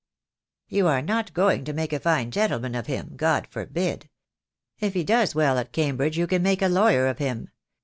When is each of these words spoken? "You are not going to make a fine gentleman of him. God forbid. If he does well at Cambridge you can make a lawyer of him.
"You 0.67 0.87
are 0.87 1.03
not 1.03 1.31
going 1.31 1.63
to 1.65 1.73
make 1.73 1.93
a 1.93 1.99
fine 1.99 2.31
gentleman 2.31 2.73
of 2.73 2.87
him. 2.87 3.13
God 3.15 3.45
forbid. 3.45 4.09
If 4.79 4.95
he 4.95 5.03
does 5.03 5.35
well 5.35 5.59
at 5.59 5.71
Cambridge 5.73 6.17
you 6.17 6.25
can 6.25 6.41
make 6.41 6.63
a 6.63 6.69
lawyer 6.69 7.05
of 7.05 7.19
him. 7.19 7.49